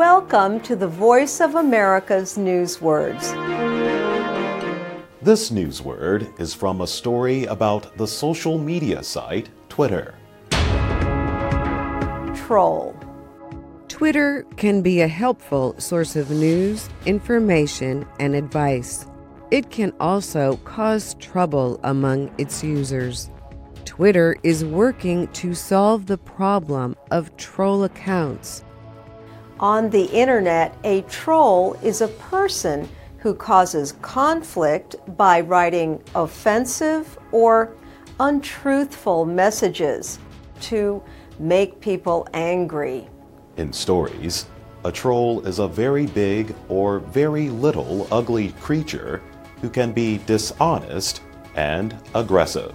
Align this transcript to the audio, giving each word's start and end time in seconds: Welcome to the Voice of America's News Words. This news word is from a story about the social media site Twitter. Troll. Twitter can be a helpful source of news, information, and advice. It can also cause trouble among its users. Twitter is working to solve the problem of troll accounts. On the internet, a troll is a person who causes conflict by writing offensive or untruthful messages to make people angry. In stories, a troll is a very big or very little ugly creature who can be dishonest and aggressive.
Welcome 0.00 0.60
to 0.60 0.76
the 0.76 0.88
Voice 0.88 1.42
of 1.42 1.56
America's 1.56 2.38
News 2.38 2.80
Words. 2.80 3.32
This 5.20 5.50
news 5.50 5.82
word 5.82 6.26
is 6.38 6.54
from 6.54 6.80
a 6.80 6.86
story 6.86 7.44
about 7.44 7.98
the 7.98 8.06
social 8.06 8.56
media 8.56 9.02
site 9.02 9.50
Twitter. 9.68 10.14
Troll. 12.34 12.96
Twitter 13.88 14.46
can 14.56 14.80
be 14.80 15.02
a 15.02 15.06
helpful 15.06 15.78
source 15.78 16.16
of 16.16 16.30
news, 16.30 16.88
information, 17.04 18.06
and 18.18 18.34
advice. 18.34 19.06
It 19.50 19.70
can 19.70 19.92
also 20.00 20.56
cause 20.64 21.12
trouble 21.20 21.78
among 21.84 22.32
its 22.38 22.64
users. 22.64 23.28
Twitter 23.84 24.34
is 24.44 24.64
working 24.64 25.28
to 25.34 25.52
solve 25.54 26.06
the 26.06 26.16
problem 26.16 26.96
of 27.10 27.36
troll 27.36 27.84
accounts. 27.84 28.64
On 29.60 29.90
the 29.90 30.06
internet, 30.06 30.74
a 30.84 31.02
troll 31.02 31.74
is 31.82 32.00
a 32.00 32.08
person 32.08 32.88
who 33.18 33.34
causes 33.34 33.92
conflict 34.00 34.96
by 35.18 35.42
writing 35.42 36.02
offensive 36.14 37.18
or 37.30 37.74
untruthful 38.20 39.26
messages 39.26 40.18
to 40.62 41.02
make 41.38 41.78
people 41.78 42.26
angry. 42.32 43.06
In 43.58 43.70
stories, 43.70 44.46
a 44.86 44.90
troll 44.90 45.46
is 45.46 45.58
a 45.58 45.68
very 45.68 46.06
big 46.06 46.54
or 46.70 47.00
very 47.00 47.50
little 47.50 48.08
ugly 48.10 48.52
creature 48.60 49.20
who 49.60 49.68
can 49.68 49.92
be 49.92 50.22
dishonest 50.24 51.20
and 51.54 51.94
aggressive. 52.14 52.74